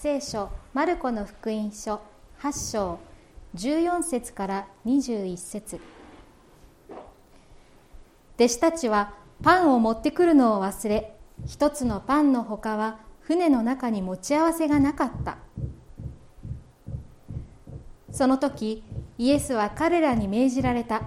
[0.00, 2.00] 聖書マルコの福音書
[2.40, 3.00] 8章
[3.56, 5.80] 14節から21節。
[8.36, 11.16] 弟子たちはパンを持ってくるのを忘れ
[11.48, 15.38] 一つのパンのほかは船の中に持ち合わせがなかった。
[18.12, 18.84] その時
[19.18, 21.02] イエスは彼らに命じられた。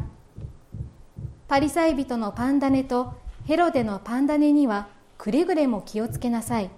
[1.48, 3.14] パリサイ人のパンダネと
[3.46, 6.70] ヘロデのパンダネにはくれぐれも気をつけなさい。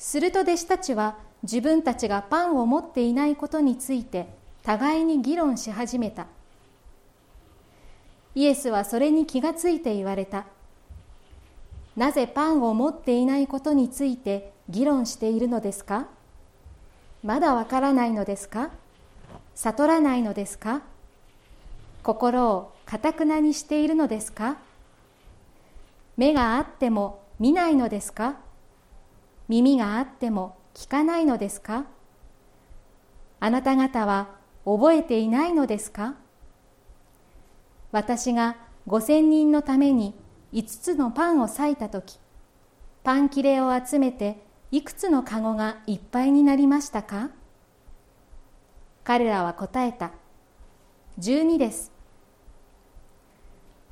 [0.00, 4.30] すると弟子たちは自分たちがパンを持っていないことについて
[4.62, 6.26] 互いに議論し始めた。
[8.34, 10.46] イエスはそれに気がついて言われた。
[11.98, 16.06] なぜパンを持っていないことについて議論しているのですか？
[17.22, 18.70] まだわからないのですか？
[19.54, 20.80] 悟らないのですか？
[22.02, 24.56] 心をかたくなにしているのですか？
[26.16, 28.36] 目があっても見ないのですか？
[29.50, 31.86] 耳があっても聞かないのですか？
[33.40, 34.28] あなた方は
[34.64, 36.14] 覚えていないのですか？
[37.90, 40.14] 私が五千人のために
[40.52, 42.20] 五つのパンを裂いた時
[43.02, 47.30] パン切れを集めていくつのかごがいっぱいになりましたか？
[49.02, 50.12] 彼らは答えた。
[51.18, 51.90] 12です。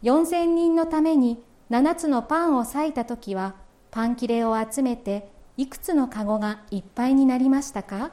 [0.03, 3.56] 四千人のために七つのパンを裂いた時は
[3.91, 8.12] パン切れを集めていくつのかごがいっぱいになりましたか？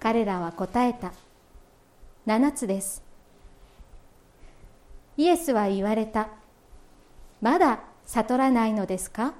[0.00, 1.12] 彼らは答えた。
[2.26, 3.04] 7つです。
[5.16, 6.30] イエスは言われた。
[7.40, 9.34] まだ悟らないのですか？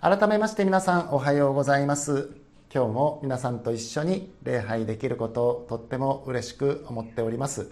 [0.00, 2.36] 改めまして皆さんおはようございます。
[2.74, 7.70] 今日も皆さんと一緒に礼拝できることをとっても嬉しく思っております。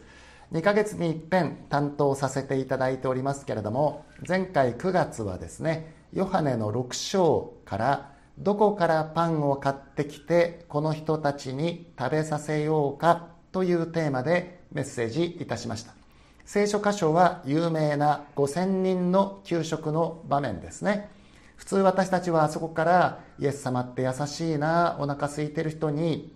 [0.53, 15.93] 2ヶ月に一遍担当させていただいておりますけれども前回9月はですねヨハネの6章からどこからパンを買ってきてこの人たちに食べさせようかというテーマでメッセージいたしました。
[16.45, 21.11] 聖書箇所は有名な5000人の給食の場面ですね。
[21.55, 26.33] 普通私たちはあそこからイエス様って優しいなお腹空いてる人に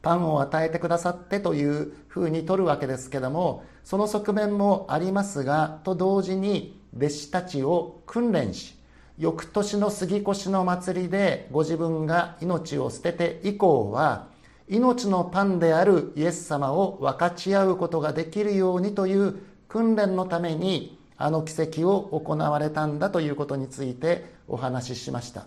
[0.00, 8.78] パンを与えてくださってというふうに取るわけですけどもその側面もありますがと同時に弟子たちを訓練し
[9.18, 14.26] 翌年の杉越の祭りでご自分が命を捨てて以降は
[14.68, 19.36] 命のパンであるイエス様を分かち合うことができるようにという
[19.68, 25.46] 訓練のためにあの奇跡を行われたんだということについてお話ししました。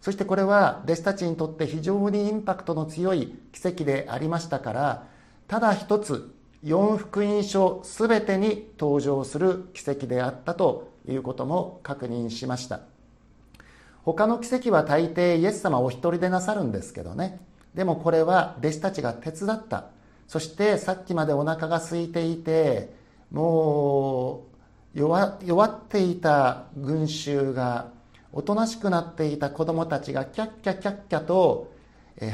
[0.00, 5.06] そしてこれは弟子たちにとって非常にインパクトの強い奇跡でありましたから
[5.48, 12.80] ただ一つ四福音書すべてに登場する奇跡であったということも確認しました。
[14.12, 17.40] 他の奇跡は大抵イエス様お一人でなさるんですけどね。
[17.74, 19.88] でもこれは弟子たちが手伝った。
[20.26, 22.94] そしてさっきまでお腹が空いていて
[23.30, 24.46] も
[24.94, 27.90] う弱っていた群衆が
[28.32, 31.70] おとなしくなっていた子供たちがキャッキャキャッキャと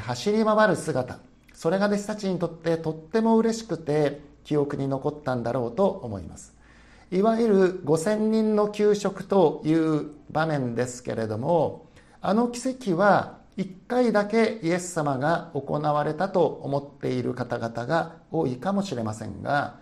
[0.03, 1.19] 走り回る姿。
[1.55, 6.54] それが弟子たちにとってとっても嬉しくて記憶に残ったんだろうと思います。
[7.11, 11.87] いわゆる5000人の給食という場面ですけれども
[12.21, 19.77] あの奇跡は1回だけイエス様が行われたと思っている方々が多いかもしれませんが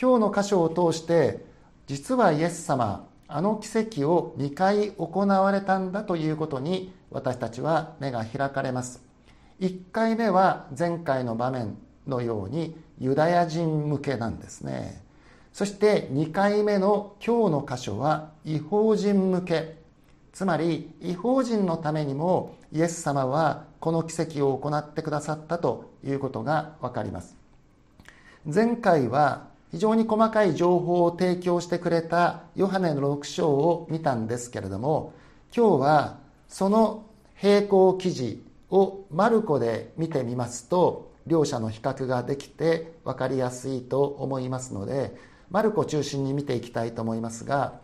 [0.00, 1.44] 今日の箇所を通して
[1.86, 9.02] 実はイエス様あの奇跡を2回行われたんだということに私たちは目が開かれます。
[9.60, 15.02] 1回目は前回の場面のようにユダヤ人向けなんですね。
[15.52, 19.76] そして2回目の今日の箇所は違法人向け。
[20.32, 27.36] つまり違法人のためにもイエス様はこの奇跡を行ってくださったということがわかります。
[28.44, 35.12] 前回は非常に細かい情報を提供してくれたヨハネの6章を見たんですけれども
[35.54, 36.18] 今日は
[36.48, 37.04] その
[37.42, 45.14] 並行記事をマルコで見てみますと両者の比較ができて分かりやすいと思いますので
[45.50, 47.80] マルコ中心に見ていきたいと思いますが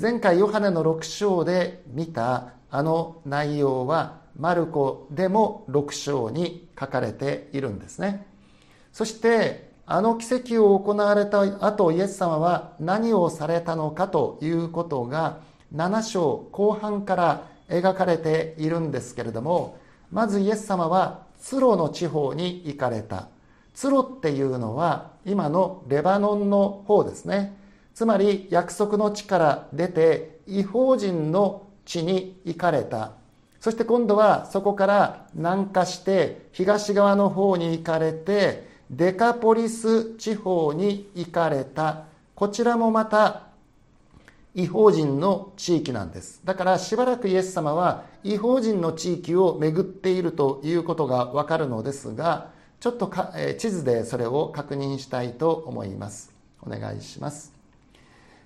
[0.00, 8.26] 前回ヨハネの6章で見たあの内容はマルコでも6章に書かれているんですね。
[8.92, 15.40] そしてあの奇跡を行われた後イエス様は何をされたのかということが
[15.74, 19.78] 7章後半から描かれているんですけれども
[20.10, 23.28] まずイエス様はツロの地方に行かれた。
[23.74, 27.54] ツロっていうのは今のレバノンの方ですね。
[27.94, 33.12] つまり約束の地から出て違法人の地に行かれた。
[33.60, 42.04] そして今度はそこから南下して東側の方に行かれてデカポリス地方に行かれた。
[42.34, 43.48] こちらもまた
[44.54, 46.40] 違法人の地域なんです。
[46.44, 56.32] だからしばらくイエス様は違法人の地域を巡っているということがわかるのですがちょっとか、え地図でそれを確認したいと思います。
[56.62, 57.52] お願いします、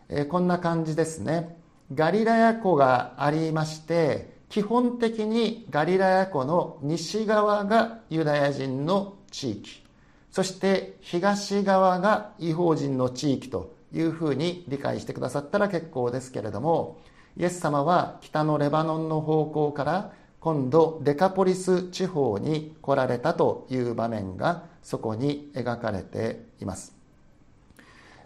[0.08, 1.62] えこんな感じですね。
[1.94, 9.82] ガリラヤ湖がありまして基本的にガリラヤ湖の西側がユダヤ人の地域
[10.30, 16.98] そして東側が違法人の地域というふうに理解してくださったら結構ですけれども
[17.36, 20.12] イエス様は北のレバノンの方向から
[20.42, 26.96] 今度デカポリス地方に来られたという場面がそこに描かれています。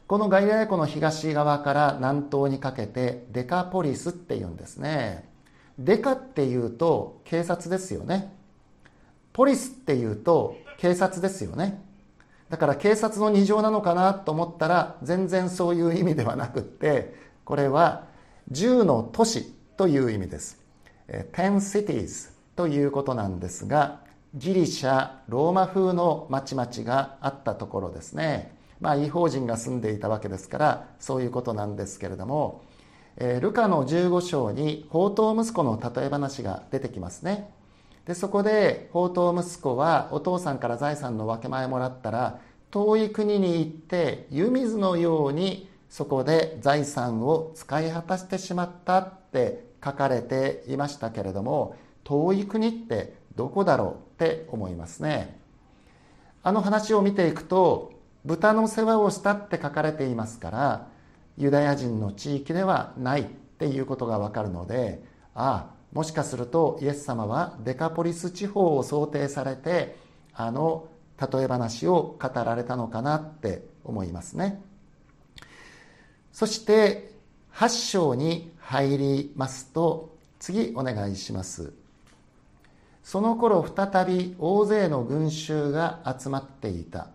[0.06, 5.28] このガリラヤ湖の東側から南東にかけてデカポリスっていうんですね。
[5.78, 8.32] デカっていうと警察ですよね。
[9.34, 11.84] ポリスっていうと警察ですよね。
[12.48, 17.14] だから警察の二乗なのかなと思ったら全然そういう意味ではなくって
[17.44, 18.06] これは
[18.52, 20.65] 10の都市という意味です。
[21.08, 24.00] 10 cities ということなんですが
[24.34, 28.54] ギリシャローマ風の町々があったところですね。
[28.80, 32.62] まあ違法人が住んでいたわけですからそういうことなんですけれども、
[33.18, 37.50] ルカの15章に宝刀息子の例え話が出てきますね。
[38.04, 55.38] でそこで宝刀息子はお父さんから財産の分け前もらったら遠い国に行って湯水のようにそこで財産を使い果たしてしまったって書かれていましたけれども遠い国ってどこだろうって思いますね。
[56.42, 57.92] あの話を見ていくと
[58.24, 60.88] 豚の世話をしたって書かれていますから
[61.36, 65.02] ユダヤ人の地域ではないっていうことがわかるので
[65.34, 69.96] ああもしかするとイエス様はデカポリス地方を想定されて
[70.34, 70.88] あの
[71.20, 74.62] 例え話を語られたのかなって思いますね。
[76.32, 77.10] そして
[77.54, 81.72] 8章に入りますと次お願いします。
[83.04, 87.06] その頃再び大勢の群衆が集まっていた。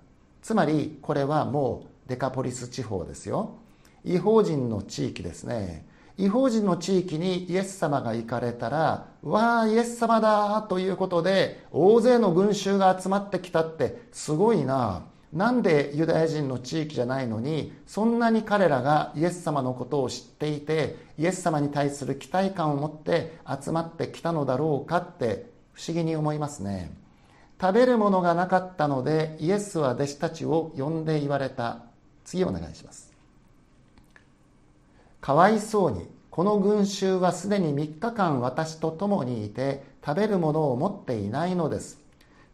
[0.42, 3.58] つまりこれはもうデカポリス地方ですよ。
[4.06, 5.86] 違法人の地域ですね。
[6.18, 15.04] 違法人の地域にイエス様が行かれたらわあイエス様だということで大勢の群衆が集まってきたってすごいな。
[15.34, 26.92] なんでユダヤ人の地域じゃないのにそんなに彼らがイエス様のことを知っていてイエス様に対する期待感を持って集まってきたのだろうかって不思議に思いますね。
[27.62, 31.84] 食べるものがなかったのでイエスは弟子たちを呼んで言われた。
[32.26, 33.14] 次お願いします。
[35.22, 42.01] かわいそうにこの群衆はすでに3日間私と共にいて食べるものを持っていないのです。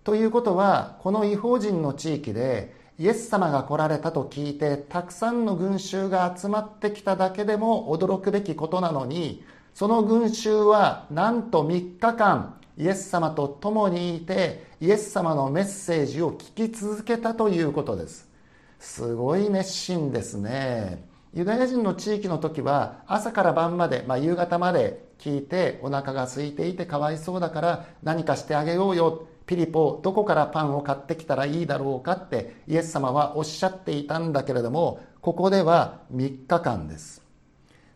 [0.07, 9.43] ということはこの違法人の地域でイエス様が来られたと聞いてたくさんの群衆が集まってきただけでも驚くべきことなのに
[9.73, 18.29] その群衆はなんと3日間イエス様と共にいてイエス様のメッセージを聞き続けたということです。
[18.79, 21.03] すごい熱心ですね。
[21.33, 29.27] ユダヤ人の地域の時は朝から晩まで、まあ、夕方まで聞いてお腹が空いていてかわいそうだから何かしてあげようよ。
[29.47, 37.23] ピリポどこからパンを買ってきたらいいだろうかってイエス様はおっしゃっていたんだけれどもここでは3日間です。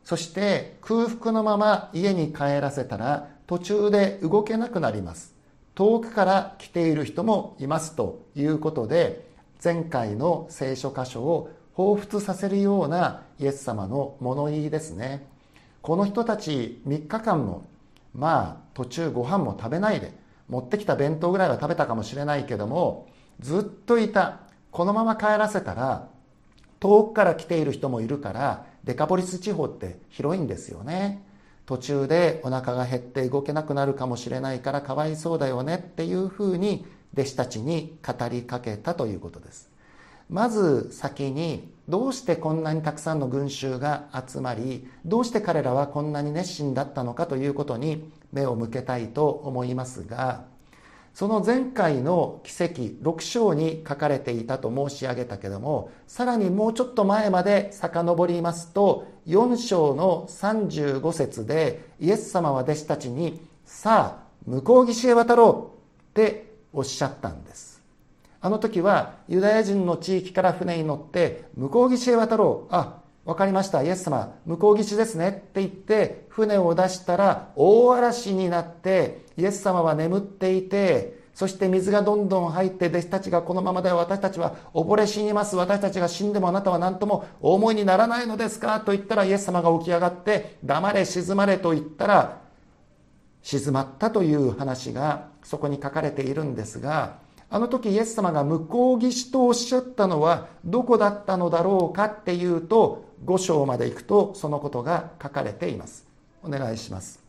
[0.04, 5.36] そして空腹のまま家に帰らせたら途中で動けなくなります。
[5.76, 9.30] 遠くから来ている人もいますということで
[9.64, 15.28] 前回の聖書箇所を彷彿させるようなイエス様の物言いですね。
[15.82, 17.68] この人たち3日間も
[18.14, 20.21] まあ途中ご飯も食べないで
[20.52, 23.08] 持ってきた弁当ぐらいは食べたかもしれないけども
[23.40, 24.42] ずっといた。
[24.70, 26.08] このまま帰らせたら
[26.80, 31.26] 遠くから来ている人もいるからデカポリス地方って広いんですよね。
[31.66, 39.71] 途中でお腹が減って動けなくなるかもしれないからかわいそうだよねっていうふうに弟子たちに語りかけたということです。
[40.32, 50.46] まず先にどうしてこんなにたくさんの群衆が集まりどうして彼らはこんなに熱心だったのかということに目を向けたいと思いますが
[51.14, 67.71] その前回の奇跡6章に書かれていたと申し上げたけどもさらにもうちょっと前まで遡りますと4章の35節でイエス様は弟子たちにさあ向こう岸へ渡ろうっておっしゃったんです。
[68.42, 72.76] あの時はユダヤ人の地域から船に乗って向こう岸へ渡ろう。
[72.76, 73.84] あ、分かりました。
[73.84, 85.56] イエス様向こう岸ですねって言って船を出したら大嵐になってイエス様は眠っていてそして水がどんどん入って弟子たちがこのままでは私たちは溺れ死にます。
[85.56, 88.80] 私たちが死んでもあなたは何ともお思いにならないのですか？
[88.82, 92.42] と言ったらイエス様が起き上がって黙れ静まれと言ったら
[93.44, 97.20] 静まったという話がそこに書かれているんですが
[97.54, 106.06] あの時イエス様が向こう岸とおっしゃったのはどこだったのだろうかっていうと5章まで行くとそのことが書かれています。
[106.44, 107.22] お願いします。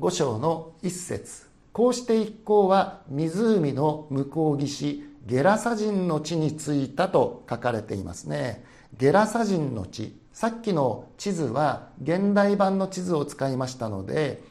[0.00, 1.46] 5章の一節。
[1.72, 8.64] こうして一行は湖の向こう岸ゲラサ人の地に着いたと書かれていますね。
[8.98, 10.18] ゲラサ人の地。
[10.32, 14.42] さっきの地図は現代版の地図を使いましたので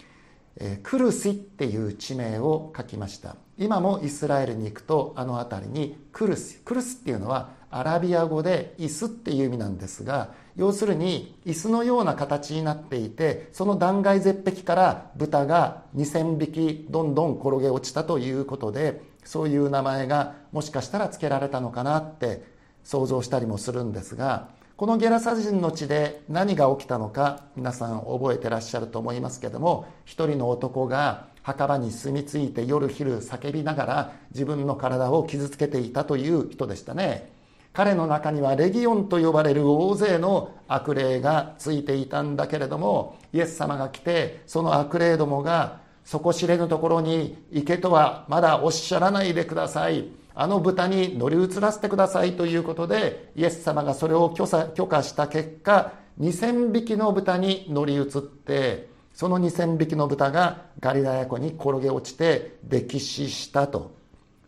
[0.84, 3.36] クルシっていう地名を書きました。
[3.62, 22.44] 今もイスラエルに行くとあの辺りにクルスクルスっていうのはアラビア語で椅子っていう意味なんですが要するに椅子のような形になっていてその断崖絶壁から豚が2,000匹どんどん転げ落ちたということでそういう名前がもしかしたら付けられたのかなって
[22.84, 37.32] 想像したりもするんですがこのゲラサ人の地で何が起きたのか皆さん覚えてらっしゃると思いますけども一人の男が墓場に住み着いて夜昼叫びながら自分の体を傷つけていたという人でしたね。
[37.74, 50.10] 彼の中にはレギオンと呼ばれる大勢の悪霊がついていたんだけれどもイエス様が来てその悪霊どもが底知れぬところに行けとはまだおっしゃらないでください。
[50.34, 54.48] あの豚に乗り移らせてくださいということでイエス様がそれを許
[54.88, 58.91] 可した結果2000匹の豚に乗り移って
[59.22, 63.94] その2000匹の豚がガリラヤ湖に転げ落ちて溺死したと。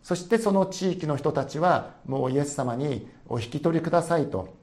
[0.01, 4.57] そしてその地域の人たちはもうイエス様にお引き取りくださいと。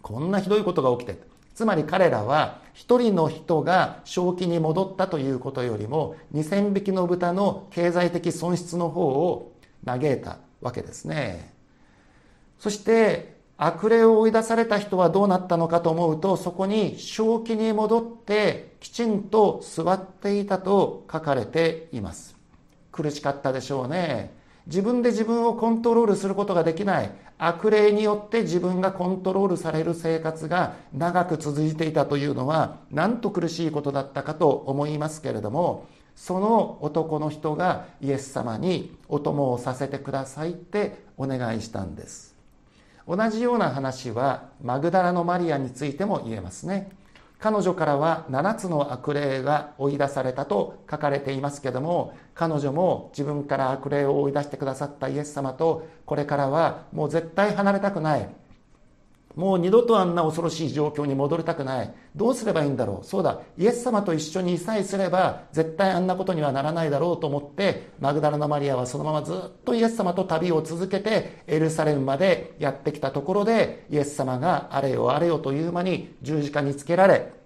[0.00, 1.20] こんなひどいことが起きて
[1.54, 9.52] つまり彼らは一人の人が正気に戻ったということよりも2000匹の豚の経済的損失の方を
[9.84, 11.52] 嘆いたわけですね。
[12.58, 22.34] そして悪霊を追い出された人はどうなったのかと思うとそこに正気に戻ってきちんと座っていたと書かれています。
[22.90, 24.32] 苦しかったでしょうね。
[24.66, 27.10] 自分で自分をコントロールすることができない。
[27.42, 42.36] 悪霊によって自分がコントロールされる生活が長く続いていたというのはなんと苦しいことだったかと思いますけれどもその男の人がイエス様にお供をさせてくださいってお願いしたんです。
[43.08, 46.90] 同じような話はマグダラのマリアについても言えますね。
[47.40, 58.28] 彼女からは7つの悪霊が追い出されたと書かれていますけども彼女も自分から悪霊を追い出してくださったイエス様とこれからはもう絶対離れたくない。
[59.36, 61.94] もう二度とあんな恐ろしい状況に戻りたくない。
[62.16, 63.06] どうすればいいんだろう。
[63.06, 63.40] そうだ。
[63.56, 77.39] イエス様と一緒にさえすれば絶対あんなことにはならないだろうと思ってマグダラのマリアはそのままずっとイエス様と旅を続けてエルサレムまでやってきたところでイエス様があれよあれよという間に十字架につけられ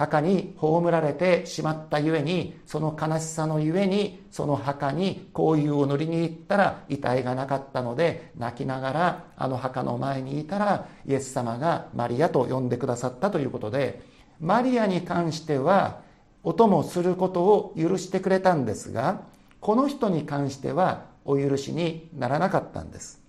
[0.00, 14.00] 墓に葬られてしまったゆえにその悲しさのゆえにその墓に香油を塗りに行ったら遺体がなかったので泣きながらあの墓の前にいたらイエス様がマリアと呼んでくださったということで
[14.40, 16.00] マリアに関しては
[16.44, 19.20] お供することを許してくれたんですが
[19.60, 23.20] この人に関してはお許しにならなかったんです。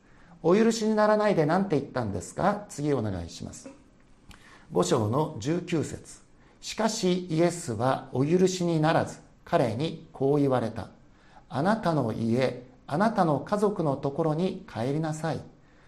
[0.42, 2.64] お許しにならないで何て言ったんですか？
[2.70, 3.70] 次お願いします。
[4.72, 6.31] 5章の19節。
[6.62, 10.88] しかしイエスはお許しにならず彼にこう言われた。
[11.50, 15.42] あなたの家あなたの家族のところに帰りなさい。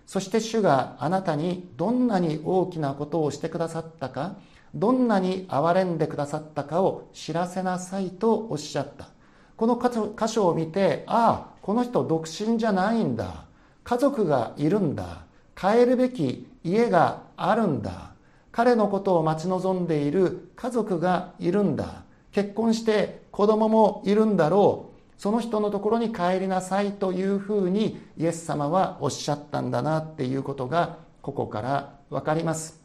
[0.05, 4.35] そして主があなたにどんなに大きなことをしてくださったか
[4.75, 9.07] どんなに憐れんでくださったかを知らせなさいとおっしゃった。
[9.55, 13.45] この箇所を見てああこの人独身じゃないんだ。
[13.83, 15.23] 家族がいるんだ。
[15.55, 18.12] 帰るべき家があるんだ。
[18.53, 22.03] 彼のことを待ち望んでいる家族がいるんだ。
[22.31, 25.22] 結婚して子供もいるんだろう。
[25.22, 32.79] その人のところに帰りなさいというふうにイエス様はおっしゃったんだなっていうことがここから分かります。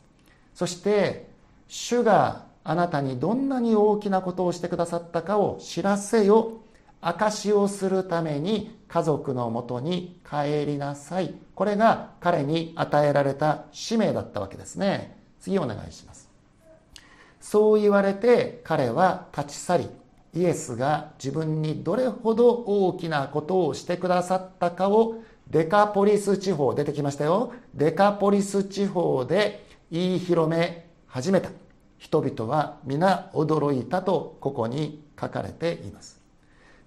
[0.54, 1.28] そして
[1.68, 6.52] 主があなたにどんなに大きなことをしてくださったかを知らせよ。
[7.02, 11.34] 証しをするために家族のもとに帰りなさい。
[11.54, 15.17] これが彼に与えられた使命だったわけですね。
[15.40, 16.28] 次お願いします。
[17.40, 19.88] そう言われて彼は立ち去り
[20.34, 27.52] イエスが自分にどれほど大きなことをしてくださったかをデカポリス地方出てきましたよ。
[27.74, 31.48] デカポリス地方で言い広め始めた。
[31.96, 36.17] 人々は皆驚いたとここに書かれています。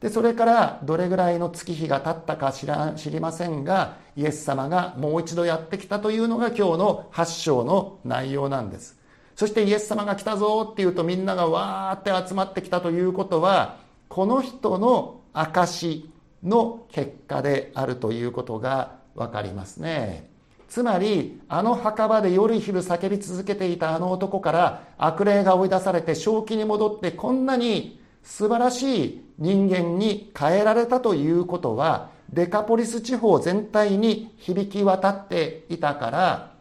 [0.01, 8.99] でそれからどれぐらいの月日が経ったか知ら知りませんがイエス様がもう一度やってきたというのが今日の8章の内容なんです。
[9.35, 13.77] そしてイエス様が来たぞっていうとみんながわーって集まってきたということは
[14.09, 16.09] この人の証
[16.43, 20.29] の結果であるということが分かりますね。
[20.67, 36.51] つまりあの墓場で夜昼叫び続けていたあの男から悪霊が追い出されて正気に戻ってこんなに素晴らしい人間に変えられたということはデカポリス地方全体に響き渡っていたから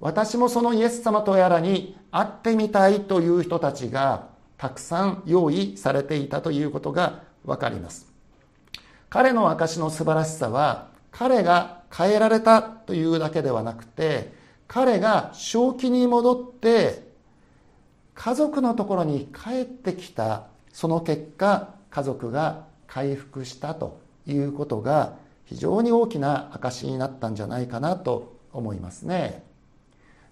[0.00, 8.06] 私もそのイエス様とやらに会ってみたいという人たちがたくさん用意されていたということがわかります。
[9.10, 14.32] 彼の証の素晴らしさは彼が変えられたというだけではなくて
[14.66, 17.08] 彼が正気に戻って
[18.14, 29.44] 家族のところに帰ってきたその結果家族が回復したということが非常に大きな証になったんじゃないかなと思いますね。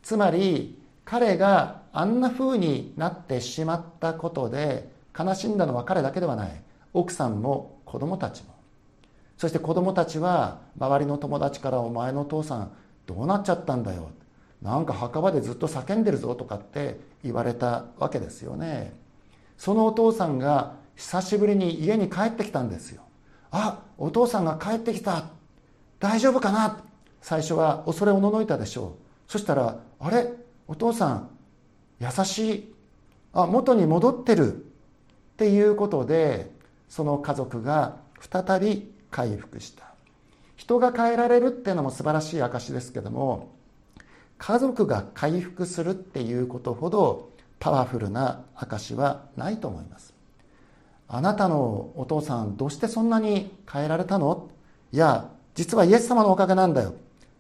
[0.03, 6.63] つまり彼があんな風になってしまったことで悲しんだのは彼だけではない。
[6.93, 8.55] 奥さんも子供たちも。
[9.37, 12.71] そして子供たちは周りの友達から「お前の父さん
[13.07, 14.09] どうなっちゃったんだよ」
[14.63, 18.95] なんか墓場でずっと叫んでるぞとかって言われたわけですよね。
[19.59, 23.03] そのお父さんが久しぶりに家に帰ってきたんですよ
[23.51, 25.31] あお父さんが帰ってきた。
[25.99, 26.85] 大丈夫かな？
[27.23, 28.99] 最初は恐れおののいたでしょ
[29.29, 29.33] う。
[29.33, 30.31] そしたらあれ？
[30.69, 31.31] お父さん
[32.01, 32.75] 優しい？
[33.33, 34.59] あ元に戻ってるっ
[35.37, 36.51] ていうことで
[36.89, 39.85] その家族が再び回復した。
[40.57, 43.55] 人が変えられるっていうのも素晴らしい証ですけども
[44.37, 50.15] 家族が回復するっていうことほどパワフルな証はないと思います。
[51.09, 54.49] あなたのお父さんどうしてそんなに変えられたの？
[54.93, 56.95] いや実はイエス様のおかげなんだよ。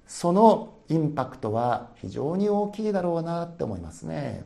[0.07, 4.44] そのインパクトは非常に大きいだろうなって思いますね。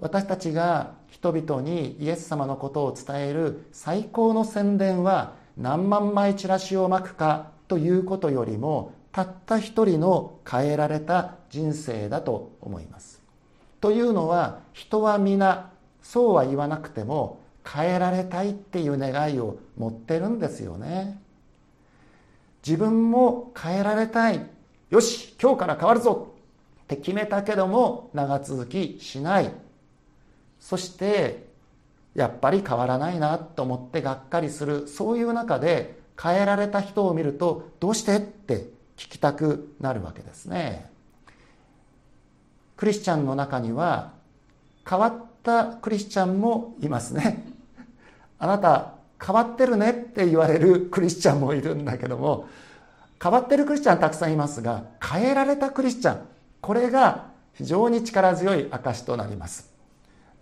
[0.00, 13.17] 私たちが人々にイエス様のことを伝える最高の宣伝は何万枚チラシをまくかということよりもたった一人の変えられた人生だと思います。
[13.80, 15.70] というのは人は皆
[16.02, 21.20] そうは言わなくても変えられたいっていう願いを持ってるんですよね。
[22.66, 24.46] 自分も変えられたい。
[24.90, 26.34] よし今日から変わるぞ。
[26.84, 29.52] って決めたけども長続きしない。
[30.58, 31.46] そして
[32.14, 34.88] やっぱり変わらないなと思ってがっかりする。
[34.88, 40.90] そういう中で変えられた人を見るとどうしてって聞きたくなるわけですね。
[42.78, 44.12] クリスチャンの中には
[44.88, 47.42] 変わったクリスチャンもいますね。
[48.38, 52.46] あなた変わってるねって言われるクリスチャンもいるんだけども
[53.20, 56.20] 変わってるクリスチャンたくさんいますが変えられたクリスチャン
[56.60, 59.72] これが非常に力強い証となります。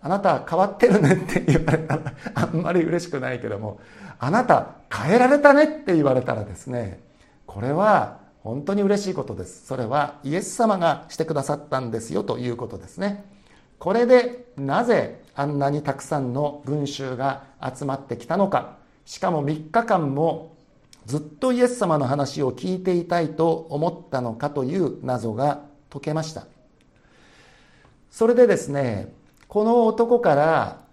[0.03, 3.81] あなた変わってるねって言われたらあんまり嬉しくないけども
[4.19, 7.01] あなた変えられたねって言われたらですね
[7.47, 9.67] これは本当に嬉しいことです。
[9.67, 13.25] それはイエス様がしてくださったんですよということですね。
[13.81, 18.77] これでなぜあんなにたくさんの群衆が集まってきたのか。
[19.05, 20.55] しかも3日間も
[21.07, 26.47] ずっとイエス様の話を聞いていたいと思ったのかという謎が解けました。
[28.13, 29.13] それでですね
[29.49, 30.86] この男から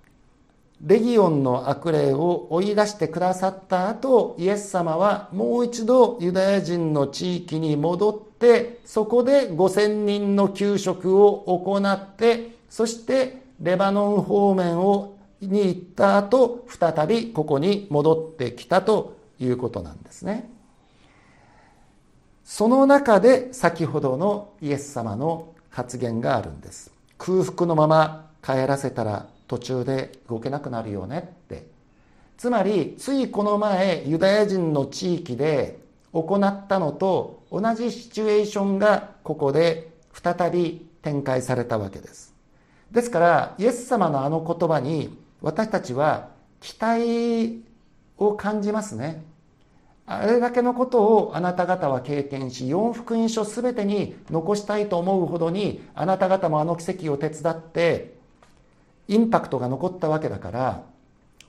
[0.84, 20.50] レギオンの悪霊を追い出してくださった後イエス様はもう一度ユダヤ人の地域に戻ってそこで5000人の給食を行ってそしてレバノン方面をに行った後再びここに戻ってきたということなんですね。
[22.44, 26.92] その中で先ほどのイエス様の発言があるんです。
[27.18, 31.68] 空腹のまま帰らせたら途中で動けなくなるよねって。
[32.38, 35.80] つまりついこの前ユダヤ人の地域で
[36.12, 42.34] 行ったのと同じシチュエーションがここで再び展開されたわけです。
[42.92, 46.30] ですからイエス様のあの言葉に私たちは
[46.62, 47.64] 期待
[48.18, 49.24] を感じますね。
[50.06, 58.14] あれだけのことをあなた方は経験し四福音書全てに残したいと思うほどにあなた方もあの奇跡を手伝って
[59.08, 60.84] インパクトが残ったわけだから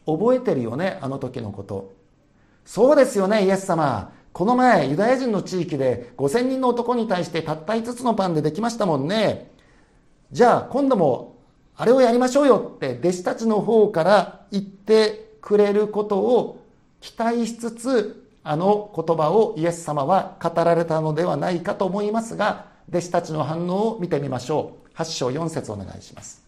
[0.06, 1.92] 覚えてるよねあの時のこと。
[2.64, 4.12] そうですよねイエス様。
[4.32, 9.52] この前ユダヤ人の地域で5000人の男に対してたった5つのパンでできましたもんね。
[10.32, 11.36] じゃあ今度も
[11.76, 16.64] あれをやりましょうよって弟子たちの方から言ってくれることを
[17.00, 24.98] 期待しつつあの言葉をイエス様は語られたのではないかと思いますが弟子たちの反応を見てみましょう。
[24.98, 26.43] 8章4節お願いします。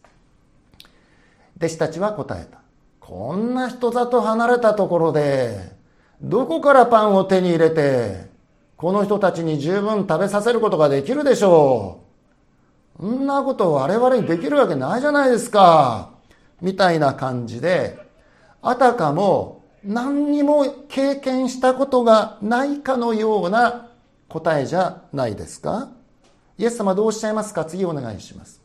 [1.57, 2.59] 弟子たちは答えた。
[3.01, 5.77] こんな人里離れたところで
[6.21, 8.27] どこからパンを手に入れて
[8.77, 12.01] この人たちに十分食べさせることができるでしょ
[12.99, 13.03] う。
[13.03, 16.11] そんなこと我々にできるわけないじゃないですか。
[16.61, 17.99] みたいな感じで
[18.63, 23.91] あたかも何にも経験したことがないかのような
[24.29, 25.91] 答えじゃないですか。
[26.59, 27.65] イエス様どうおっしゃいますか？
[27.65, 28.61] 次お願いします。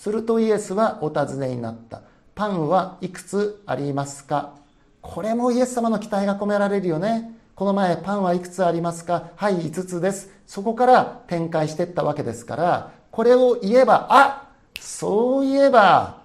[0.00, 2.00] するとイエスはお尋ねになった。
[2.34, 4.54] パンはいくつありますか？
[5.02, 7.38] これもイエス様の期待が込められるよね。
[7.54, 9.24] この前パンはいくつありますか？
[9.36, 10.30] はい5つです。
[10.46, 14.48] そこから展開していったわけですからこれを言えばあ
[14.80, 16.22] そういえば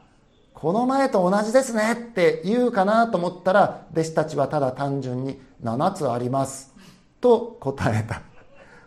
[0.53, 6.73] この前と同じですねって言うかなと思ったら弟子たちはただ単純に7つあります。
[7.19, 8.21] と答えた。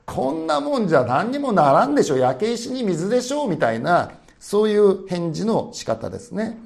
[0.06, 2.16] こんなもんじゃ何にもならんでしょ。
[2.16, 4.12] 焼け石に水でしょうみたいな。
[4.40, 6.58] そういう返事の仕方ですね。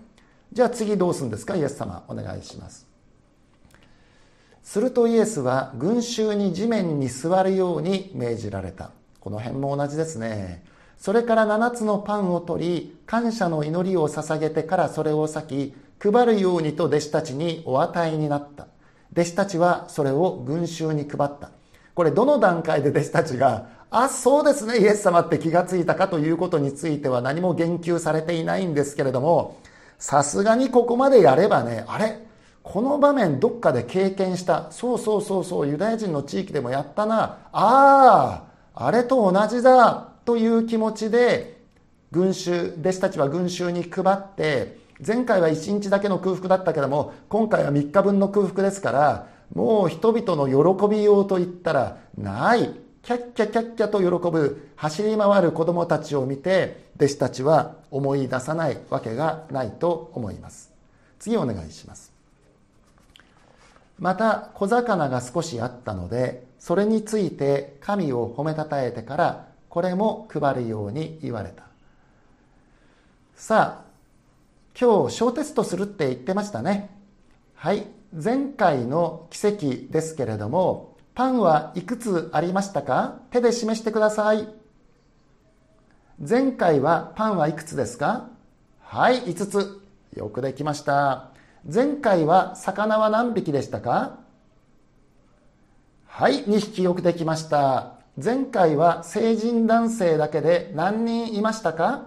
[0.53, 1.57] じゃあ次どうするんですか？
[1.57, 2.87] イエス様お願いします。
[4.63, 8.91] するとイエスは群衆に地面に座るように命じられた。
[9.21, 10.65] この辺も同じですね。
[10.99, 18.69] それから7つのパンを取り感謝の祈りを捧げてからそれを裂き配るようにと弟子たちにお与えになった。
[19.13, 21.51] 弟子たちはそれを群衆に配った。
[21.95, 24.79] これどの段階で弟子たちがあそうですね。
[24.79, 29.59] イエス様って気がついたかということについては何も言及されていないんですけれども
[29.99, 32.17] さすがにここまでやればねあれ？
[32.63, 41.61] この場面どっかで経験したそうそうそうそうユダヤ人の地域でもやったなあああれと同じだという気持ちで
[42.13, 52.82] 群衆弟子たちは群衆に配って前回は1日だけの空腹だったけども今回は3日分の空腹ですからもう人々の喜びようと言ったらない。
[53.03, 60.71] キャッキャキャッキャと喜ぶ走り回る子供たちを見て弟子たちは思い出さないわけがないと思います。
[61.19, 62.13] 次お願いします。
[63.99, 71.65] また小魚が少しあったのでそれについて神を褒めたたえてからこれも配るように言われた。
[73.35, 73.85] さあ
[74.81, 76.89] 今日小テストするって言ってましたね。
[77.57, 77.85] はい
[78.15, 83.21] 前回の奇跡ですけれどもパンはいくつありましたか？
[83.31, 84.49] 手で示してください。
[86.19, 88.29] 前回はパンはいくつですか？
[88.81, 89.83] はい5つ。
[90.17, 91.29] よくできました。
[91.71, 94.21] 前回は魚は何匹でしたか？
[96.07, 97.93] はい2匹よくできました。
[98.23, 102.07] 前回は成人男性だけで何人いましたか？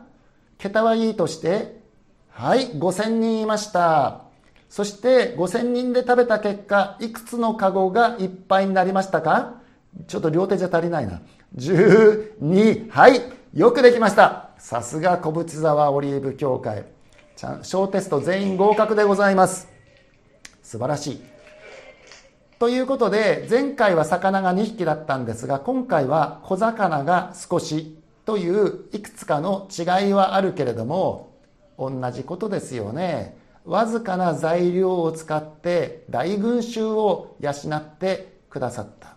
[0.57, 1.79] 桁はいいとして
[2.29, 4.24] はい5000人いました。
[4.69, 9.61] そして5000人で食べた結果いくつのカゴがいっぱいになりましたか？
[10.07, 11.21] ちょっと両手じゃ足りないな。
[11.55, 13.21] 12はい。
[13.53, 14.49] よくできました。
[14.57, 16.83] さすが小淵沢オリーブ協会。
[17.63, 19.69] 小テスト全員合格でございます。
[20.61, 21.21] 素晴らしい。
[22.59, 27.99] ということで前回は魚が2匹だったんですが今回は小魚が少し。
[28.25, 31.35] といういくつかの違いはあるけれども
[31.77, 33.37] 同じことですよね。
[33.65, 39.15] わずかな材料を使って大群衆を養ってくださった。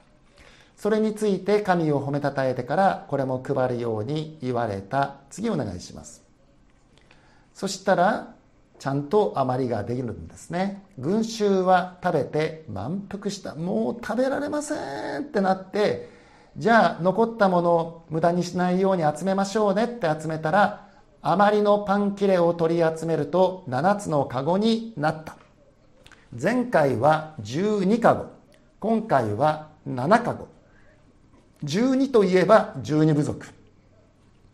[0.76, 5.16] それについて神を褒めたたえてからこれも配るように言われた。
[5.28, 6.22] 次お願いします。
[7.52, 8.34] そしたら
[8.78, 10.82] ちゃんと余りができるんですね。
[10.98, 13.54] 群衆は食べて満腹した。
[13.54, 16.08] もう食べられませんってなって
[16.56, 20.87] じゃあ残ったものを無駄にしないように集めましょうねって集めたら
[21.22, 25.36] 余りのパン切れを取り集めると7つのカゴになった。
[26.40, 28.26] 前回は12カゴ。
[28.80, 30.48] 今回は7カゴ。
[31.64, 33.46] 12といえば12部族。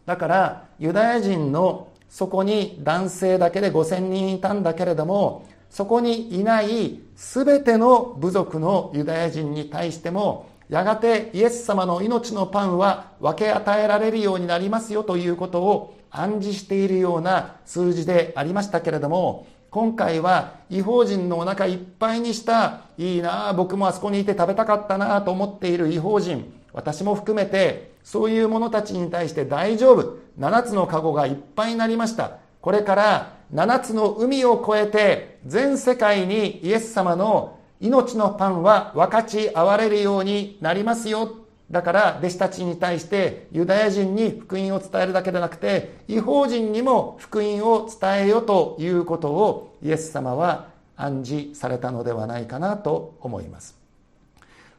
[0.07, 30.19] だからユダヤ人のそこに男性だけで5000人いたんだけれどもそこにいない全ての部族のユダヤ人に対してもやがてイエス様の命のパンは分け与えられるようになりますよということを暗示しているような数字でありましたけれども今回は違法人のお腹いっぱいにしたいいなあ僕もあそこにいて食べたかったなあと思っている違法人私も含めてそういう者たちに対して大丈夫。
[30.39, 32.39] 7つのカゴがいっぱいになりました。
[32.61, 41.44] これから7つの海を越えて全世界にイエス様の命のパンは分かち合われるようになりますよ。
[41.75, 53.77] だから弟子たちに対してユダヤ人に福音を伝えるだけでなくて違法人にも福音を伝えよということをイエス様は暗示されたのではないかなと思います。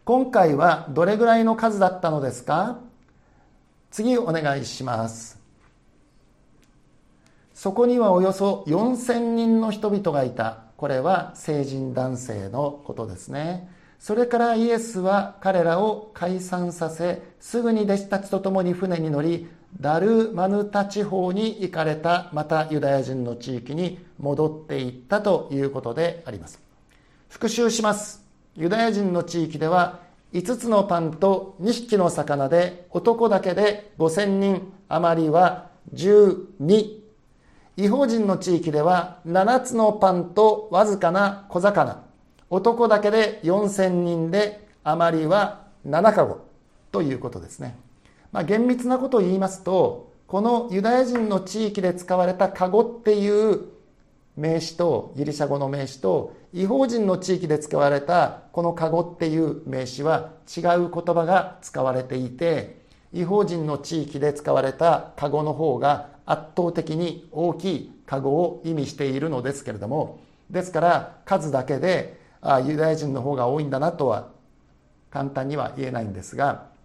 [0.06, 2.80] 今回はどれぐらいの数だったのですか？
[3.92, 5.38] 次お願いします。
[7.54, 10.60] そこにはおよそ4000人の人々がいた。
[10.78, 13.70] これは成人男性のことですね。
[14.06, 19.48] それからイエスは彼らを解散させすぐに弟子たちと共に船に乗り
[19.82, 26.62] ダルマヌタ地方に行かれたまたユダヤ人の地域に戻っていったということであります。
[27.30, 28.24] 復習します。
[28.56, 30.02] ユダヤ人の地域では
[30.34, 37.00] 5つのパンと2匹の魚で男だけで5000人余りは12
[37.78, 42.05] 違法人の地域では7つのパンとわずかな小魚。
[42.50, 46.46] 男だけで4000人で余りは7かご
[46.92, 47.78] ということですね。
[48.32, 53.62] まあ、厳密なことを言いますとこのユダヤ人の地域で使われたカゴっていう
[54.36, 62.82] 名詞とギリシャ語の名詞と違法人の地域で使われたこのカゴっていう名詞は違う言葉が使われていて
[63.14, 74.30] 違法人の地域で使われたカゴの方が圧倒的に大きいカゴを意味しているのですけれどもですから数だけであユダヤ人の方が多いんだなとは
[75.10, 76.76] 簡単には言えないんですが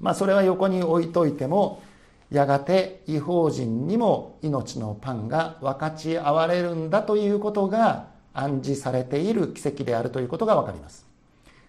[0.00, 1.82] まあ、それは横に置いといても
[2.30, 11.06] やがて違法人にも命のパンが分かち合われるんだということが暗示されている奇跡であるということが分かります。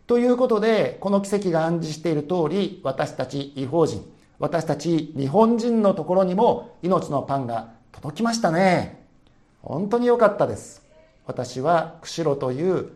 [0.07, 4.05] ということでこの奇跡が暗示している通り私たち違法人
[4.39, 9.03] 私たち日本人のところにも命のパンが届きましたね。
[9.61, 10.83] 本当に良かったです。
[11.25, 12.91] 私は釧路という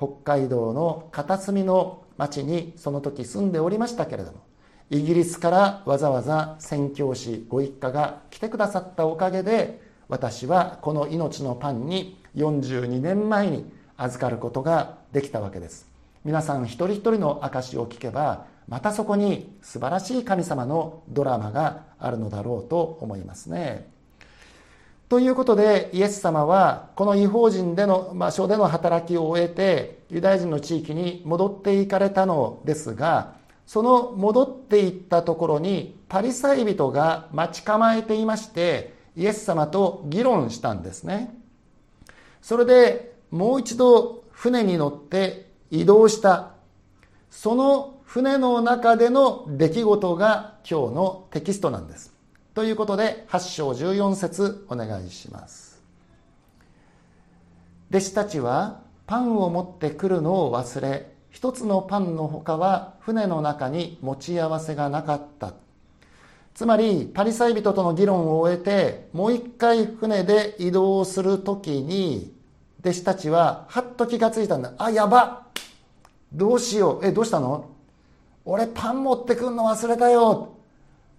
[0.00, 4.40] 北海道の片隅の町にその時住んでおりましたけれども
[4.88, 15.86] イギリスからわざわざ宣教師ご一家が来てくださったおかげで私はこの命のパンに42年前に預かることができたわけです。
[16.24, 23.88] 皆さん一人一人の証を聞けばまたそこに素晴らしい神様のドラマがあるのだろうと思いますね。
[25.10, 33.34] ということでイエス様はこの違法人での場所での働きを終えてユダヤ人の地域に戻っていかれたのですが
[33.66, 41.34] その戻っていったところにパリサイ人が待ち構えていましてイエス様と議論したんですね。
[42.40, 46.52] それでもう一度船に乗って移動した。
[47.30, 52.09] その船の中での出来事が今日のテキストなんです。
[52.52, 55.80] ということで8章14節お願いします。
[57.90, 65.54] 弟子たちはパンを持ってくるのを忘れ一つのパンのほかは船の中に持ち合わせがなかった。
[66.54, 72.34] つまりパリサイ人との議論を終えてもう一回船で移動するときに
[72.80, 74.72] 弟子たちははっと気がついたんだ。
[74.76, 75.46] あやば
[76.32, 77.06] どうしよう。
[77.06, 77.70] えどうしたの？
[78.44, 80.56] 俺パン持ってくんの忘れたよ。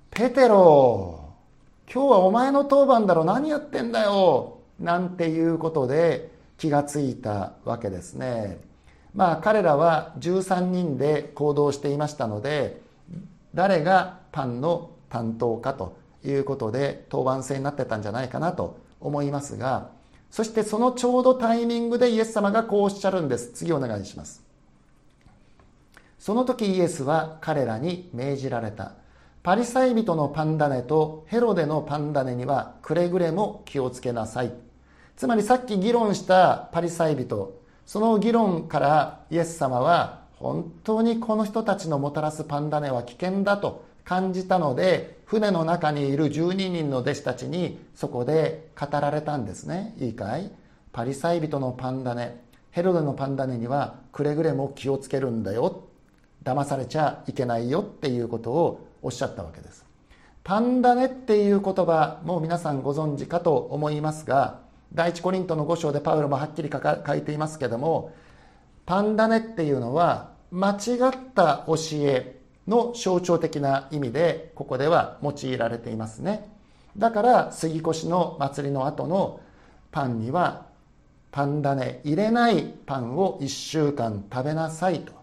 [0.10, 1.20] ペテロ。
[1.93, 3.25] 今日はお前の当番だろ。
[3.25, 4.60] 何やってんだよ。
[4.80, 8.62] なんていうことで気がついたわけですね。
[9.13, 12.82] まあ彼らは13人で行動していましたので
[13.54, 19.89] 誰がパンの担当かということで当番制になってたんじゃないかなと思いますが
[20.30, 23.51] そしてそのちょうどタイミングでイエス様がこうおっしゃるんです。
[23.51, 24.41] 次お願いします。
[26.19, 28.93] その時イエスは彼らに命じられた。
[29.43, 34.54] パリサイ人のパンダネとヘロデのパンダネにはくれぐれも気をつけなさい。
[35.17, 49.95] つまりさっき議論したパリサイ人その議論からイエス様は本当にこの人たちのもたらすパンダネは危険だと感じたので船の中にいる12人の弟子たちにそこで語られたんですね。
[49.97, 50.51] いいかい？
[50.91, 55.88] パリサイ人のパンダネヘロデのパンダネにはくれぐれも気をつけるんだよ。
[56.43, 59.85] 騙されちゃいけないよっていうことをおっしゃったわけです
[60.43, 64.59] パンダネっていう言葉もう皆さんご存知かと思いますが
[64.93, 68.13] 第一コリントの5章でパウロもはっきり書いていますけども
[68.85, 76.49] パンダネっていうのは間違った教えの象徴的な意味でここでは用いられていますね。
[76.97, 79.39] だから杉越の祭りの後の
[79.91, 80.65] パンには
[81.31, 85.20] パンダネ入れないパンを1週間食べなさいと。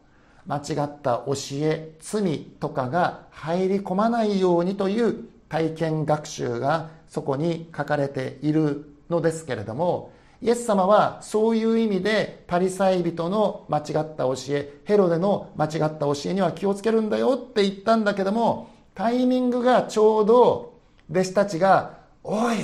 [0.49, 13.85] 間違った教え罪とかが入り込まないようにという体験学習がそこに書かれているのですけれどもイエス様はそういう意味でパリサイ人の間違っ
[14.17, 20.79] た教えヘロデの間違った教えには気をつけるんだよって言ったんだけどもタイミングがちょうど
[21.11, 22.57] 弟子たちが「おい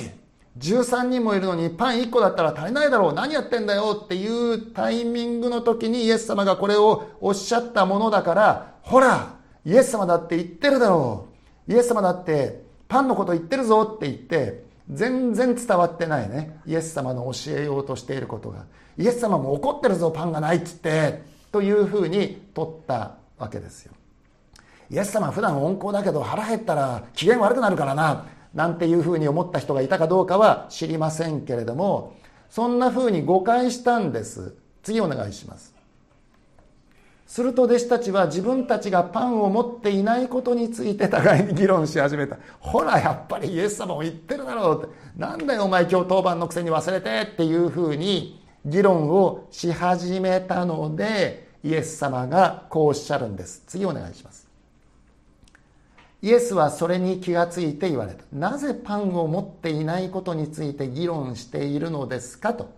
[0.57, 3.13] 13人もいるのにパン1個だったら足りないだろう。
[3.13, 11.27] 何やってんだよっていうタイミングの時にイエス様がこれをおっしゃったものだからほらイエス様だって言ってるだろ
[11.67, 11.73] う。
[11.73, 16.59] イエス様だってパンのこと言ってるぞって言って全然伝わってないね。
[16.65, 18.65] イエス様の教えようとしていることが。
[18.97, 21.35] イエス様も怒ってるぞパンがないっつって。
[21.51, 23.93] というふうに取ったわけですよ。
[24.91, 28.25] イエス様普段温厚だけど腹減ったら機嫌悪くなるからな。
[28.55, 32.15] なんていうふうに思った人がいたかどうかは知りませんけれども
[32.49, 34.55] そんなふうに誤解したんです。
[34.81, 35.75] 次お願いします。
[37.27, 42.37] すると弟子たちは自分たちがパンを持っていないことについて互いに議論し始めた。
[42.59, 44.95] ほらやっぱりイエス様も言ってるだろうって。
[45.17, 53.63] なんだよお前今日当番のくせに忘れてっていうふうに議論をし始めたのでイエス様がこうおっしゃるんです。
[53.67, 54.44] 次お願いします。
[56.25, 58.23] イエスはそれに気がついて言われた。
[58.33, 62.73] なぜパンを持っていないことについて議論しているのですかと。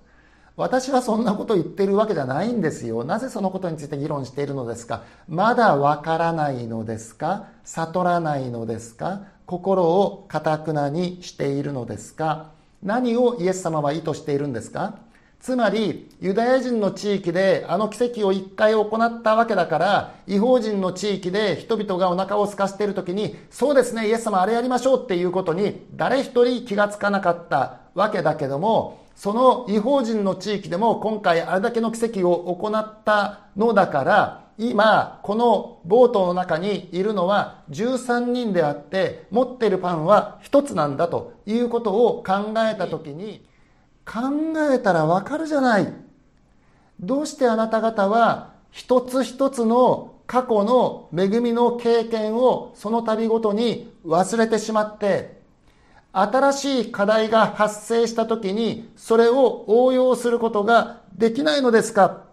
[0.57, 3.05] 私はそんなこと言ってるわけじゃないんですよ。
[3.05, 12.51] なぜそのことについて議論しているのですかまだわからないのですか悟らないのですか心をかたくなにしているのですか
[12.83, 14.99] 何をイエス様は意図しているんですか
[15.39, 43.47] つまりユダヤ人の地域であの奇跡を一回行ったわけだから違法人の地域で人々がお腹を空かせている時にそうですねイエス様あれやりましょうっていうことに誰一人気がつかなかったわけだけどもその違法人の地域でも今回あれだけの奇跡を行ったのだから今このボートの中にいるのは13人であって持っているパンは1つなんだということを考えた時に
[44.07, 44.19] 考
[44.73, 45.93] えたらわかるじゃない。
[46.99, 55.37] どうしてあなた方は一つ一つの過去の恵みの経験をその度ごとに忘れてしまって
[56.11, 62.23] 新しい課題が発生した時にそれを応用することができないのですか？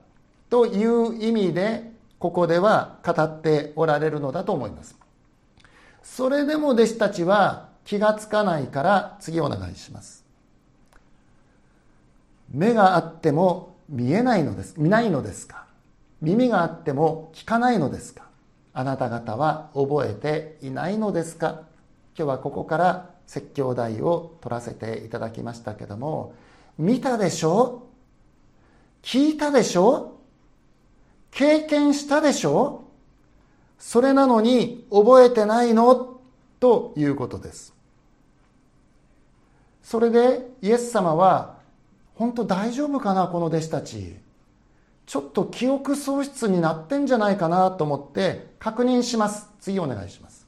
[0.48, 4.96] という意味でここでは語っておられるのだと思います。
[6.02, 10.23] それでも弟子たちは気がつかないから次お願いします。
[12.54, 14.74] 目があっても見えないのです。
[14.78, 15.66] 見ないのですか？
[16.22, 18.24] 耳があっても聞かないのですか？
[18.72, 21.62] あなた方は覚えていないのですか？
[22.16, 26.34] 今日はここから説教題を取らせていただきましたけども
[26.78, 27.82] 見たでしょ？
[29.02, 30.12] 聞いたでしょ？
[31.32, 32.84] 経験したでしょ？
[33.78, 36.20] それなのに覚えてないの？
[36.60, 37.74] ということです。
[39.82, 41.53] それでイエス様は
[42.14, 44.16] 本当大丈夫かなこの弟子たち。
[45.07, 49.48] ちょっと記憶喪失になってんじゃないかなと思って確認します。
[49.61, 50.46] 次お願いします。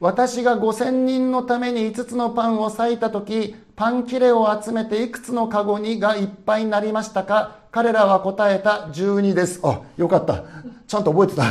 [0.00, 7.58] 私が5000人のために5つのパンを裂いた時パン切れを集めていくつのカゴにがいっぱいになりましたか？
[7.70, 9.60] 彼らは答えた12です。
[9.62, 10.42] あよかった。
[10.88, 11.44] ちゃんと覚えてた。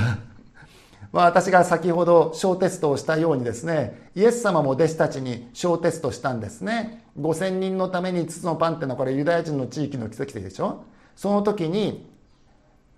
[1.11, 7.03] まあ、私が先ほど小テストをしたようにですねイエス様も弟子たちに小テストしたんですね。
[7.19, 10.83] 5000人のために5つのパンっていうのはこれユダヤ人の地域の奇跡でしょ？
[11.15, 12.07] その時に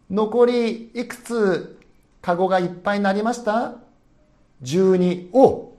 [0.10, 1.80] 残りいくつ
[2.21, 3.76] カゴがいっぱいになりました
[4.62, 5.78] ？12を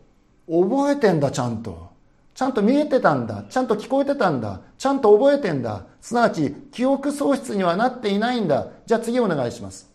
[0.48, 1.92] 覚えてんだちゃんと。
[2.34, 3.44] ちゃんと見えてたんだ。
[3.50, 4.62] ちゃんと聞こえてたんだ。
[4.78, 5.84] ちゃんと覚えてんだ。
[6.00, 8.68] すなわち記憶喪失にはなっていないんだ。
[8.86, 9.91] じゃあ次お願いします。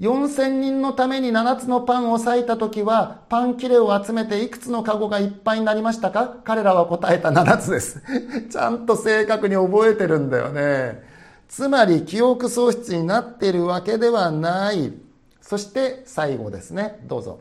[0.00, 6.36] 4000人のために7つのパンを裂いた時はパン切れを集めていくつのカゴがいっぱいになりましたか？
[6.44, 8.02] 彼らは答えた7つです。
[8.50, 11.02] ちゃんと正確に覚えてるんだよね。
[11.48, 14.92] つまり記憶喪失になっているわけではない。
[15.40, 16.98] そして最後ですね。
[17.04, 17.38] どうぞ。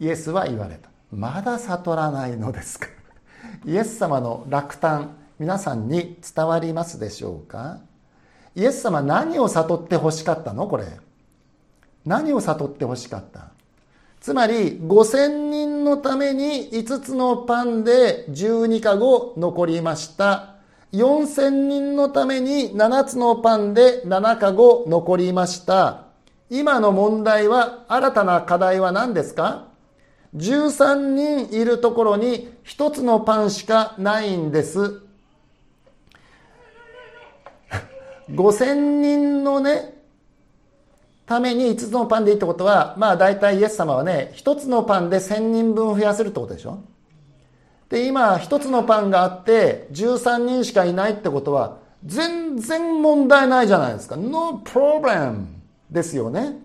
[0.00, 0.90] イエスは言われた。
[1.10, 2.88] まだ悟らないのですか？
[3.64, 7.78] イエス様の落胆皆さんに伝わりますでしょうか？
[8.58, 10.66] イエス様何を悟って欲しかったの？
[10.66, 10.84] これ。
[12.04, 13.52] 何を悟って欲しかった？
[14.20, 20.56] つまり5000人のために5つのパンで12かご残りました。
[20.92, 26.06] 4000人のために7つのパンで7かご残りました。
[26.50, 29.68] 今の問題は新たな課題は何ですか
[30.34, 35.02] ？13人いるところに1つのパンしかないんです。
[38.30, 39.94] 5000人のね、
[41.26, 46.78] ために5つのパンでいいってことは、まあ大体イエス様はね、1つのパンで1000人分増やせるってことでしょ？
[47.88, 54.16] で今一つのパンがあって13人しかいないってことは全然問題ないじゃないですか。
[54.16, 55.46] No problem
[55.90, 56.58] ですよね。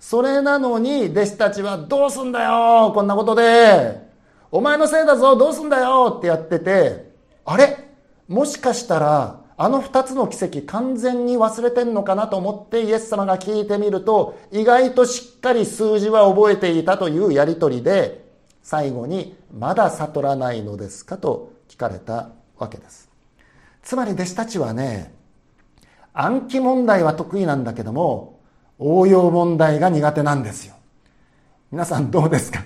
[0.00, 4.06] それなのに弟子たちはどうすんだよこんなことで。
[4.50, 7.12] お前のせいだぞどうすんだよってやってて
[7.44, 7.90] あれ？
[8.26, 18.26] もしかしたらあの二つの奇跡完全に忘れてんのかなと思ってイエス様が聞いてみると意外としっかり数字は覚えていたというやりとりで
[18.62, 23.08] 最後にまだ悟らないのですかと聞かれたわけです。
[23.82, 25.14] つまり弟子たちはね
[26.12, 28.40] 暗記問題は得意なんだけども
[28.78, 30.74] 応用問題が苦手なんですよ。
[31.72, 32.60] 皆さんどうですか？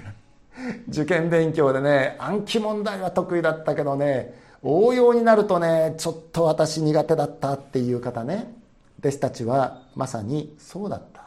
[0.89, 8.55] 受験勉強でね暗記問題は得意だったけどね応用になるとねちょっと私苦手だったっていう方ね
[8.99, 11.21] 弟子たちはまさにそうだった。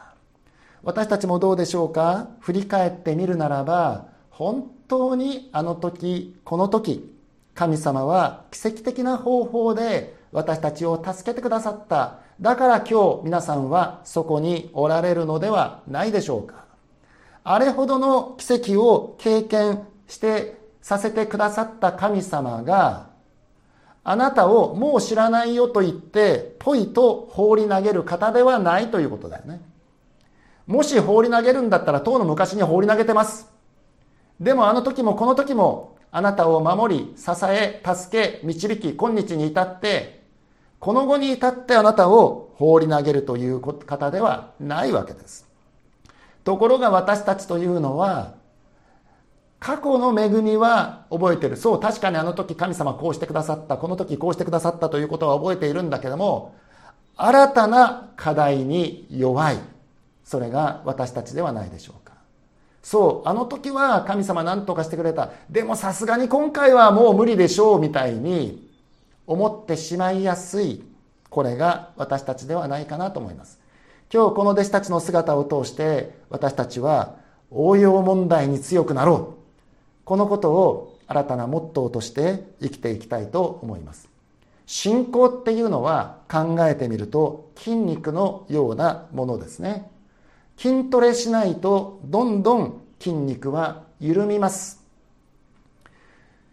[0.82, 2.28] 私たちもどうでしょうか？
[2.40, 7.10] 振り返ってみるならば本当にあの時この時
[7.54, 12.18] 神様は奇跡的な方法で私たちを助けてくださった。
[12.40, 16.64] だから今日皆さんはそこにおられるのではないでしょうか。
[17.44, 23.13] あれほどの奇跡を経験してさせてくださった神様が
[24.06, 29.62] あなたをもう知らないよと言って、ぽいと放り投げる方ではないということだよね。
[30.66, 33.50] もし放り投げるんだったら、当の昔に放り投げてます。
[34.38, 40.22] でもあの時もこの時も、あなたを守り、支え、助け、導き、今日に至って、
[40.78, 45.48] この後に至ってあなたを放り投げるという方ではないわけです。
[46.44, 48.34] ところが私たちというのは、
[49.64, 51.56] 過去の恵みは覚えてる。
[51.56, 53.78] そう、確かにあの時神様こうしてくださった。
[53.78, 56.54] この時こうしてくださったということは覚えているんだけども、
[57.16, 59.56] 新たな課題に弱い。
[60.22, 62.12] それが私たちではないでしょうか。
[62.82, 65.30] そう、あの時は神様何とかしてくれた。
[65.48, 68.70] でもさすがに今回はもう無理でしょうみたいに
[69.26, 70.84] 思ってしまいやすい。
[71.30, 73.58] これが私たちではないかなと思います。
[74.12, 77.14] 今日この弟子たちの姿を通して私たちは
[77.50, 79.43] 応用問題に強くなろう。
[80.04, 84.08] このことを新たなモットーとして生きていきたいと思います。
[84.66, 89.90] 信仰っていうのは考えてみると筋肉のようなものですね。
[90.56, 94.82] 筋トレしないとどんどん筋肉は緩みます。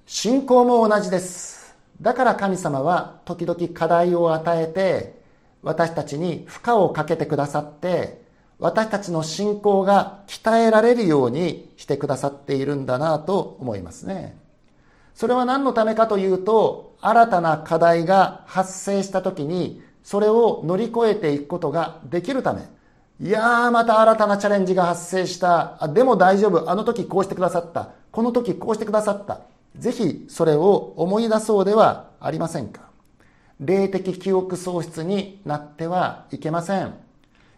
[0.06, 1.76] 信仰も同じです。
[2.02, 5.22] だから神様は時々課題を与えて
[5.64, 8.21] 私たちに負荷をかけてくださって
[8.62, 14.38] 私たちの信仰が鍛えられるようにしてくださっているんだなと思いますね。
[15.16, 22.70] それは何のためかというと、新たな課題が発生した時に、それを乗り越えていくことができるため。
[23.20, 25.80] いやー、また新たなチャレンジが発生した。
[25.92, 26.70] でも大丈夫。
[26.70, 27.90] あの時こうしてくださった。
[28.12, 29.42] この時こうしてくださった。
[29.76, 32.82] ぜひそれを思い出そうではありませんか。
[33.60, 36.94] 霊的記憶喪失になってはいけません。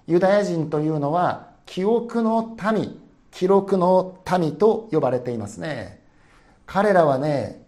[0.07, 2.99] ユダヤ人というのは記憶の民
[3.31, 6.01] 記録の民と呼ばれていますね。
[6.65, 7.63] 彼らはね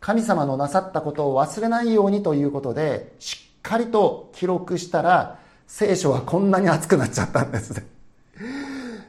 [0.00, 7.86] 神様のなさったことを忘れないようにということでしっかりと記録したら聖書はこんなに熱くなっちゃったんですね。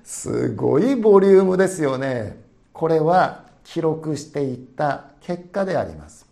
[0.04, 2.38] すごいボリュームですよね。
[2.72, 6.26] これは記録していった結果であります。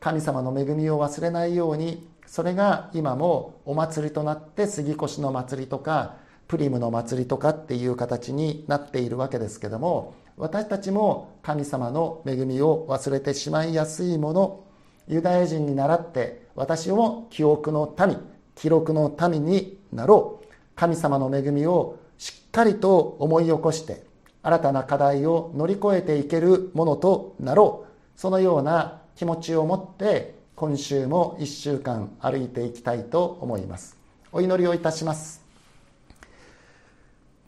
[0.00, 6.16] 神様の恵みを忘れないようにそれが今もお祭りとなって杉越の祭りとか
[6.48, 14.64] プリムの祭りとかっていう形になっているわけですけども私たちも神様の恵みを忘れてしまいやすいもの
[15.06, 18.18] ユダヤ人に倣って私も記憶の民
[18.56, 20.46] 記録の民になろう。
[20.74, 24.02] 神様の恵みをしっかりと思い起こして
[24.42, 28.18] 新たな課題を乗り越えていけるものとなろう。
[28.18, 33.96] そのような気持ちを持って今週も1週間歩いていきたいと思います。
[34.30, 35.42] お祈りをいたします。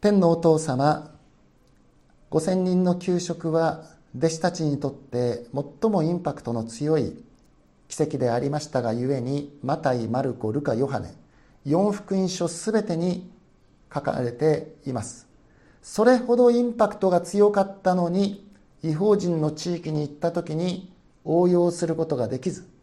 [0.00, 1.14] 天のお父様
[2.32, 3.84] 5000人の給食は
[4.18, 7.22] 弟子たちにとって最もインパクトの強い
[7.86, 11.14] 奇跡でありましたがゆえにマタイ、マルコ、ルカ、ヨハネ
[11.64, 13.30] 4福音書すべてに
[13.94, 15.28] 書かれています。
[15.80, 18.44] それほどインパクトが強かったのに
[18.82, 20.92] 違法人の地域に行った時に
[21.24, 22.74] 応用することができず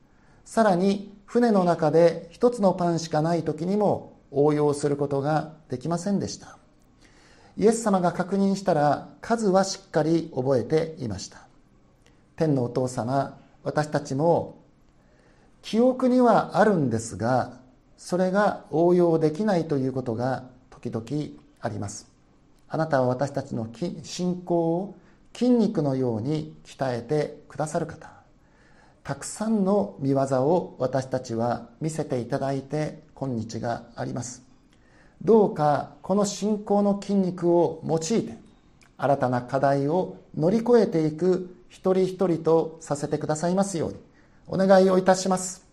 [0.45, 6.57] さらに船の中で一つのパンしかない時にも応用することができませんでした。
[7.57, 11.47] イエス様が確認したら数はしっかり覚えていました。
[12.35, 14.57] 天のお父様私たちも
[15.61, 17.59] 記憶にはあるんですが
[17.97, 21.05] それが応用できないということが時々
[21.61, 22.11] あります。
[22.67, 23.69] あなたは私たちの
[24.03, 24.95] 信仰を
[25.33, 28.22] 筋肉のように鍛えてくださる方。
[29.03, 34.43] たくさんの見業を私たちは見せていただいて今日があります。
[35.21, 38.37] どうかこの信仰の筋肉を用いて
[38.97, 43.97] 新たな課題を乗り越えていく一人一人とさせてくださいますように
[44.47, 45.65] お願いをいたします。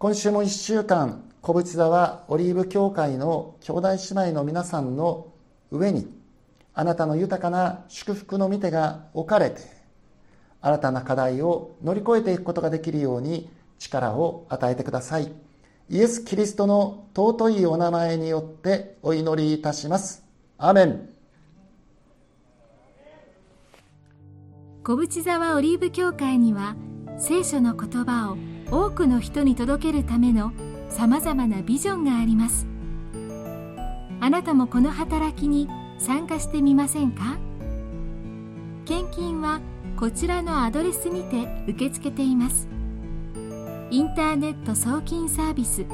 [0.00, 5.28] 今週も一週間小淵沢オリーブ教会の兄弟姉妹の皆さんの
[5.70, 6.12] 上に
[6.74, 9.77] あなたの豊かな祝福の御手が置かれて
[10.60, 13.48] 新たな課題を乗り越えていくことができるように
[13.78, 15.32] 力を与えてください。
[15.90, 20.24] イエス・キリストの尊いお名前によってお祈りいたします。
[20.58, 21.08] アメン。
[24.84, 26.74] 小淵沢オリーブ教会には
[27.18, 28.36] 聖書の言葉を
[28.70, 30.52] 多くの人に届けるための
[30.88, 32.66] さまざまなビジョンがあります。
[34.20, 37.38] あなたもこの働きに参加してみませんか？
[38.84, 39.60] 献金は
[39.98, 42.68] こちらのアドレスにて受け付けています
[43.90, 45.86] インターネット送金サービス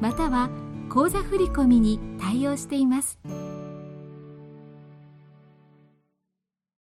[0.00, 0.50] または
[0.88, 3.18] 口座振込に対応しています。